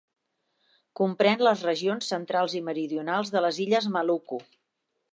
Comprèn 0.99 1.43
les 1.49 1.61
regions 1.69 2.09
centrals 2.15 2.57
i 2.61 2.65
meridionals 2.71 3.33
de 3.37 3.47
les 3.49 3.63
illes 3.67 3.93
Maluku. 3.99 4.43